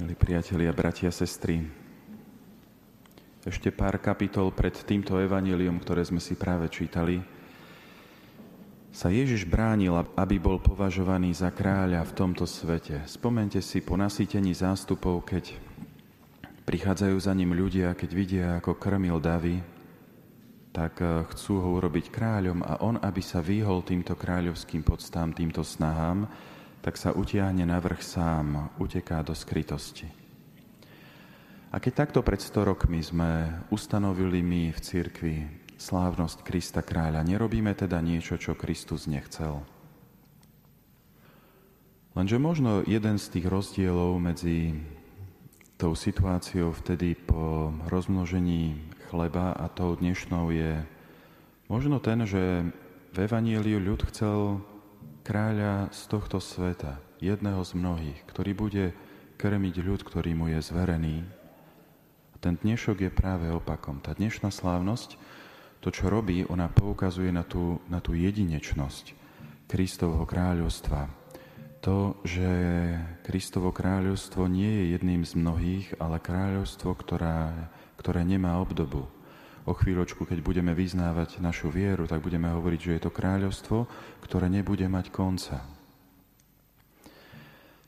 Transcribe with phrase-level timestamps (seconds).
[0.00, 1.60] Milí priatelia, bratia, sestry,
[3.44, 7.20] ešte pár kapitol pred týmto evanílium, ktoré sme si práve čítali,
[8.88, 13.04] sa Ježiš bránil, aby bol považovaný za kráľa v tomto svete.
[13.04, 15.52] Spomente si po nasýtení zástupov, keď
[16.64, 19.60] prichádzajú za ním ľudia, keď vidia, ako krmil davy,
[20.72, 25.60] tak eh, chcú ho urobiť kráľom a on, aby sa vyhol týmto kráľovským podstám, týmto
[25.60, 26.24] snahám,
[26.80, 30.08] tak sa utiahne na vrch sám, uteká do skrytosti.
[31.70, 35.36] A keď takto pred 100 rokmi sme ustanovili my v cirkvi
[35.78, 39.62] slávnosť Krista kráľa, nerobíme teda niečo, čo Kristus nechcel.
[42.18, 44.74] Lenže možno jeden z tých rozdielov medzi
[45.78, 48.76] tou situáciou vtedy po rozmnožení
[49.08, 50.82] chleba a tou dnešnou je
[51.70, 52.66] možno ten, že
[53.14, 54.58] v Evaníliu ľud chcel
[55.22, 58.84] kráľa z tohto sveta, jedného z mnohých, ktorý bude
[59.36, 61.24] krmiť ľud, ktorý mu je zverený.
[62.32, 64.00] A ten dnešok je práve opakom.
[64.00, 65.20] Tá dnešná slávnosť,
[65.80, 69.16] to, čo robí, ona poukazuje na tú, na tú jedinečnosť
[69.64, 71.08] Kristovho kráľovstva.
[71.80, 72.44] To, že
[73.24, 79.08] Kristovo kráľovstvo nie je jedným z mnohých, ale kráľovstvo, ktorá, ktoré nemá obdobu
[79.68, 83.78] o chvíľočku, keď budeme vyznávať našu vieru, tak budeme hovoriť, že je to kráľovstvo,
[84.24, 85.60] ktoré nebude mať konca.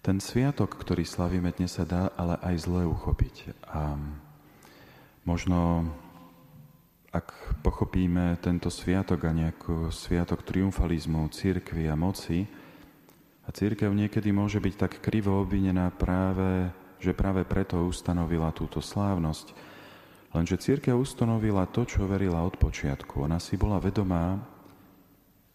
[0.00, 3.52] Ten sviatok, ktorý slavíme dnes sa dá ale aj zle uchopiť.
[3.68, 4.00] A
[5.28, 5.92] možno,
[7.12, 12.48] ak pochopíme tento sviatok a nejaký sviatok triumfalizmu, církvy a moci,
[13.44, 19.52] a církev niekedy môže byť tak krivo obvinená práve, že práve preto ustanovila túto slávnosť,
[20.30, 23.26] Lenže církev ustanovila to, čo verila od počiatku.
[23.26, 24.38] Ona si bola vedomá,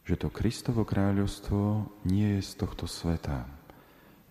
[0.04, 3.48] že to Kristovo kráľovstvo nie je z tohto sveta.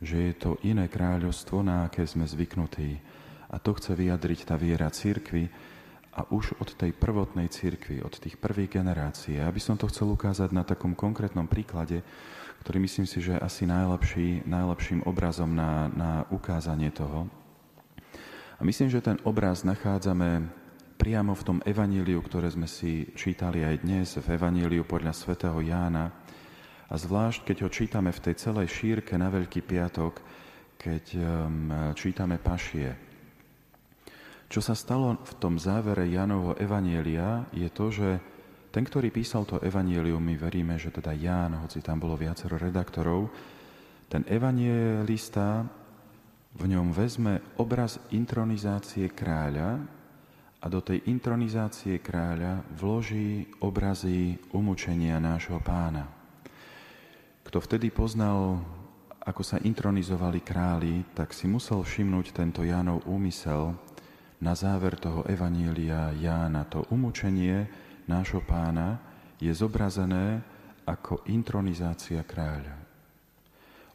[0.05, 3.01] Že je to iné kráľovstvo, na aké sme zvyknutí.
[3.49, 5.49] A to chce vyjadriť tá viera církvy
[6.15, 9.41] a už od tej prvotnej církvy, od tých prvých generácií.
[9.41, 12.05] Ja by som to chcel ukázať na takom konkrétnom príklade,
[12.63, 17.27] ktorý myslím si, že je asi najlepší, najlepším obrazom na, na ukázanie toho.
[18.65, 20.49] A myslím, že ten obraz nachádzame
[20.97, 26.09] priamo v tom evaníliu, ktoré sme si čítali aj dnes, v evaníliu podľa svätého Jána.
[26.89, 30.17] A zvlášť, keď ho čítame v tej celej šírke na Veľký piatok,
[30.81, 31.21] keď um,
[31.93, 32.97] čítame pašie.
[34.49, 38.17] Čo sa stalo v tom závere Jánovho evanielia, je to, že
[38.73, 43.29] ten, ktorý písal to evanielium, my veríme, že teda Ján, hoci tam bolo viacero redaktorov,
[44.09, 45.84] ten evanielista
[46.55, 49.83] v ňom vezme obraz intronizácie kráľa
[50.63, 56.07] a do tej intronizácie kráľa vloží obrazy umúčenia nášho pána.
[57.45, 58.63] Kto vtedy poznal,
[59.21, 63.77] ako sa intronizovali králi, tak si musel všimnúť tento Jánov úmysel
[64.41, 66.65] na záver toho Evanília Jána.
[66.71, 67.69] To umúčenie
[68.09, 69.03] nášho pána
[69.43, 70.41] je zobrazené
[70.87, 72.77] ako intronizácia kráľa.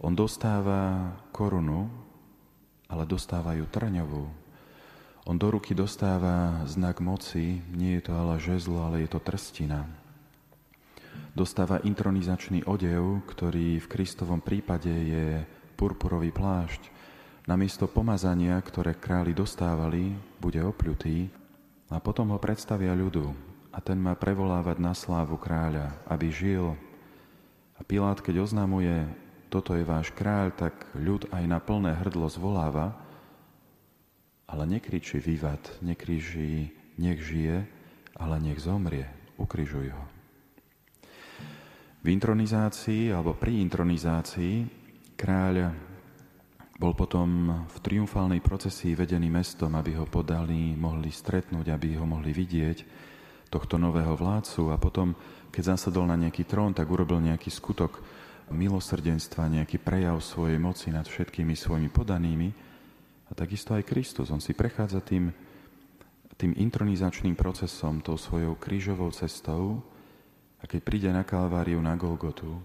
[0.06, 2.09] On dostáva korunu,
[2.90, 4.26] ale dostávajú trňovú.
[5.30, 9.86] On do ruky dostáva znak moci, nie je to ale žezlo, ale je to trstina.
[11.38, 15.46] Dostáva intronizačný odev, ktorý v Kristovom prípade je
[15.78, 16.90] purpurový plášť.
[17.46, 21.30] Namiesto pomazania, ktoré králi dostávali, bude opľutý
[21.94, 23.30] a potom ho predstavia ľudu
[23.70, 26.74] a ten má prevolávať na slávu kráľa, aby žil.
[27.78, 29.06] A Pilát, keď oznamuje
[29.50, 32.94] toto je váš kráľ, tak ľud aj na plné hrdlo zvoláva,
[34.46, 36.70] ale nekričí vývad, nekričí
[37.02, 37.66] nech žije,
[38.18, 39.10] ale nech zomrie,
[39.42, 40.06] ukrižuj ho.
[42.00, 44.56] V intronizácii alebo pri intronizácii
[45.20, 45.74] kráľ
[46.80, 52.32] bol potom v triumfálnej procesii vedený mestom, aby ho podali, mohli stretnúť, aby ho mohli
[52.32, 52.78] vidieť,
[53.52, 55.12] tohto nového vládcu a potom,
[55.52, 58.00] keď zasadol na nejaký trón, tak urobil nejaký skutok,
[58.50, 62.50] milosrdenstva, nejaký prejav svojej moci nad všetkými svojimi podanými.
[63.30, 64.34] A takisto aj Kristus.
[64.34, 65.30] On si prechádza tým,
[66.40, 69.86] tým intronizačným procesom, tou svojou krížovou cestou
[70.60, 72.58] a keď príde na Kalváriu, na Golgotu,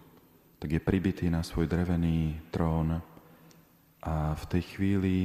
[0.58, 3.02] tak je pribitý na svoj drevený trón
[4.00, 5.16] a v tej chvíli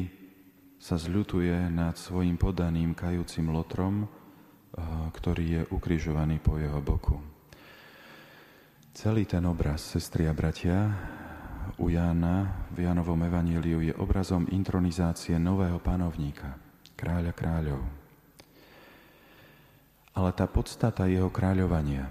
[0.79, 4.07] sa zľutuje nad svojim podaným kajúcim lotrom, eh,
[5.11, 7.38] ktorý je ukrižovaný po jeho boku.
[8.89, 10.89] Celý ten obraz, sestri a bratia,
[11.77, 16.57] u Jána v Jánovom evaníliu je obrazom intronizácie nového panovníka,
[16.97, 17.81] kráľa kráľov.
[20.17, 22.09] Ale tá podstata jeho kráľovania,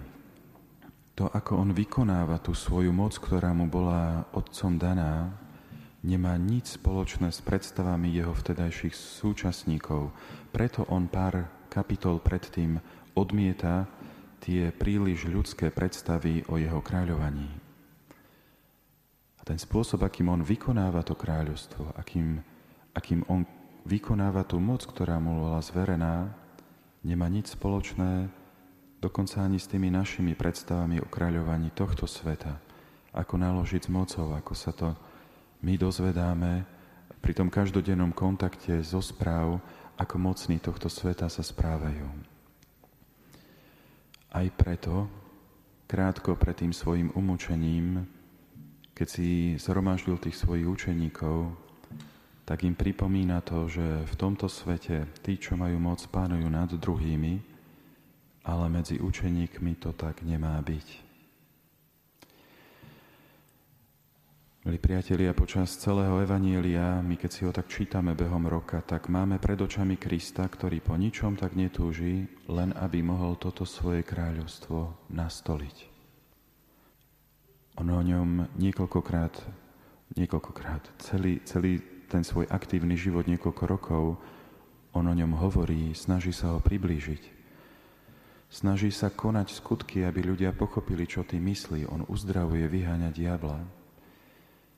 [1.19, 5.35] to, ako on vykonáva tú svoju moc, ktorá mu bola otcom daná,
[6.07, 10.15] nemá nič spoločné s predstavami jeho vtedajších súčasníkov.
[10.55, 12.79] Preto on pár kapitol predtým
[13.19, 13.91] odmieta
[14.43, 17.49] tie príliš ľudské predstavy o jeho kráľovaní.
[19.39, 22.43] A ten spôsob, akým on vykonáva to kráľovstvo, akým,
[22.95, 23.45] akým on
[23.89, 26.31] vykonáva tú moc, ktorá mu bola zverená,
[27.03, 28.29] nemá nič spoločné
[28.99, 32.59] dokonca ani s tými našimi predstavami o kráľovaní tohto sveta.
[33.15, 34.93] Ako naložiť s mocou, ako sa to
[35.63, 36.67] my dozvedáme
[37.19, 39.59] pri tom každodennom kontakte zo správ,
[39.99, 42.38] ako mocní tohto sveta sa správajú.
[44.29, 45.09] Aj preto,
[45.89, 48.05] krátko pred tým svojim umúčením,
[48.93, 51.57] keď si zhromaždil tých svojich učeníkov,
[52.45, 57.41] tak im pripomína to, že v tomto svete tí, čo majú moc, pánujú nad druhými,
[58.45, 61.08] ale medzi učeníkmi to tak nemá byť.
[64.69, 69.41] Milí priatelia, počas celého Evanielia, my keď si ho tak čítame behom roka, tak máme
[69.41, 75.89] pred očami Krista, ktorý po ničom tak netúži, len aby mohol toto svoje kráľovstvo nastoliť.
[77.81, 79.41] On o ňom niekoľkokrát,
[80.21, 84.21] niekoľkokrát, celý, celý ten svoj aktívny život niekoľko rokov,
[84.93, 87.41] on o ňom hovorí, snaží sa ho priblížiť.
[88.53, 91.89] Snaží sa konať skutky, aby ľudia pochopili, čo tým myslí.
[91.89, 93.78] On uzdravuje, vyháňa diabla.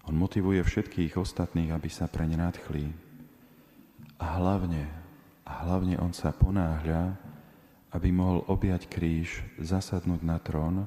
[0.08, 2.88] On motivuje všetkých ostatných, aby sa preň nadchli.
[4.20, 4.88] A hlavne,
[5.44, 7.17] a hlavne on sa ponáhľa,
[7.91, 10.87] aby mohol objať kríž, zasadnúť na trón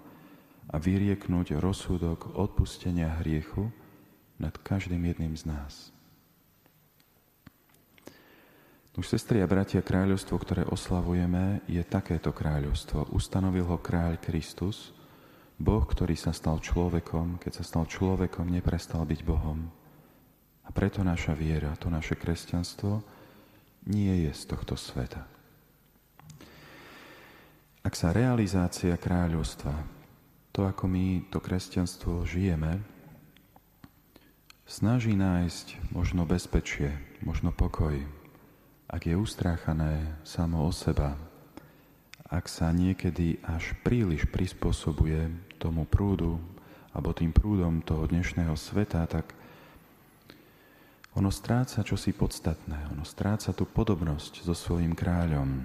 [0.71, 3.69] a vyrieknúť rozsudok odpustenia hriechu
[4.39, 5.73] nad každým jedným z nás.
[8.93, 13.09] Už sestri a bratia, kráľovstvo, ktoré oslavujeme, je takéto kráľovstvo.
[13.09, 14.93] Ustanovil ho kráľ Kristus,
[15.61, 19.69] Boh, ktorý sa stal človekom, keď sa stal človekom, neprestal byť Bohom.
[20.63, 23.03] A preto naša viera, to naše kresťanstvo,
[23.87, 25.27] nie je z tohto sveta.
[27.83, 29.75] Ak sa realizácia kráľovstva,
[30.55, 32.79] to ako my to kresťanstvo žijeme,
[34.63, 37.99] snaží nájsť možno bezpečie, možno pokoj,
[38.87, 41.19] ak je ustráchané samo o seba,
[42.33, 45.29] ak sa niekedy až príliš prispôsobuje
[45.61, 46.41] tomu prúdu
[46.89, 49.37] alebo tým prúdom toho dnešného sveta, tak
[51.13, 52.89] ono stráca čosi podstatné.
[52.97, 55.61] Ono stráca tú podobnosť so svojím kráľom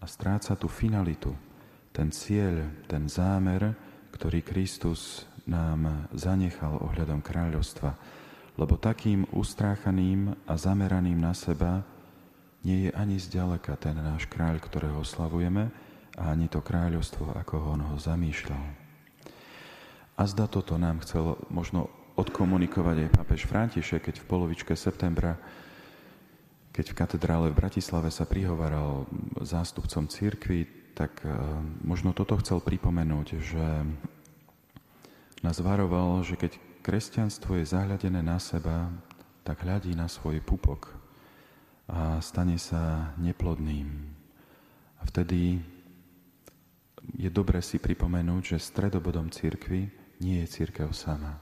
[0.00, 1.36] a stráca tú finalitu,
[1.92, 3.76] ten cieľ, ten zámer,
[4.16, 7.92] ktorý Kristus nám zanechal ohľadom kráľovstva.
[8.56, 11.84] Lebo takým ustráchaným a zameraným na seba
[12.64, 17.96] nie je ani zďaleka ten náš kráľ, ktorého oslavujeme, ani to kráľovstvo, ako on ho
[18.00, 18.64] zamýšľal.
[20.18, 25.40] A zda toto nám chcel možno odkomunikovať aj pápež František, keď v polovičke septembra,
[26.70, 29.08] keď v katedrále v Bratislave sa prihovaral
[29.40, 31.32] zástupcom církvy, tak e,
[31.80, 33.66] možno toto chcel pripomenúť, že
[35.40, 38.92] nás varoval, že keď kresťanstvo je zahľadené na seba,
[39.40, 40.92] tak hľadí na svoj pupok
[41.90, 43.88] a stane sa neplodným.
[45.00, 45.58] A vtedy
[47.16, 49.88] je dobre si pripomenúť, že stredobodom církvy
[50.20, 51.40] nie je církev sama.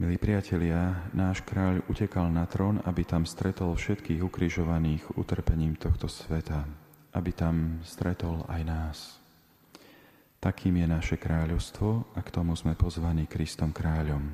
[0.00, 6.64] Milí priatelia, náš kráľ utekal na trón, aby tam stretol všetkých ukrižovaných utrpením tohto sveta,
[7.12, 8.98] aby tam stretol aj nás.
[10.40, 14.24] Takým je naše kráľovstvo a k tomu sme pozvaní Kristom kráľom.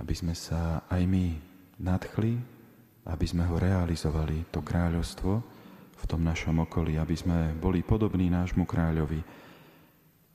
[0.00, 1.36] Aby sme sa aj my
[1.76, 2.40] nadchli,
[3.04, 5.59] aby sme ho realizovali, to kráľovstvo,
[6.00, 9.20] v tom našom okolí, aby sme boli podobní nášmu kráľovi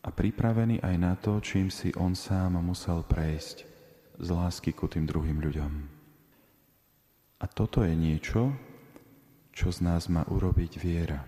[0.06, 3.66] a pripravení aj na to, čím si on sám musel prejsť
[4.22, 5.74] z lásky ku tým druhým ľuďom.
[7.42, 8.54] A toto je niečo,
[9.52, 11.26] čo z nás má urobiť viera.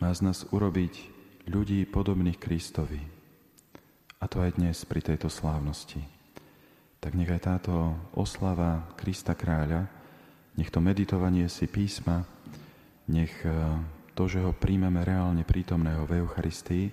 [0.00, 0.94] Má z nás urobiť
[1.50, 3.02] ľudí podobných Kristovi.
[4.18, 6.02] A to aj dnes pri tejto slávnosti.
[6.98, 9.86] Tak nech táto oslava Krista kráľa,
[10.58, 12.26] nech to meditovanie si písma,
[13.08, 13.50] nech e,
[14.12, 16.86] to, že ho príjmeme reálne prítomného v Eucharistii,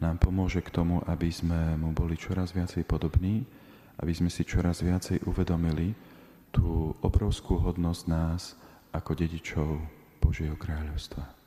[0.00, 3.44] nám pomôže k tomu, aby sme mu boli čoraz viacej podobní,
[4.00, 5.92] aby sme si čoraz viacej uvedomili
[6.50, 8.56] tú obrovskú hodnosť nás
[8.96, 9.68] ako dedičov
[10.18, 11.39] Božieho kráľovstva.